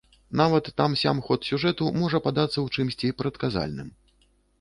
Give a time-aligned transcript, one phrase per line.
[0.39, 3.93] Нават там-сям ход сюжэту можа падацца ў чымсьці прадказальным.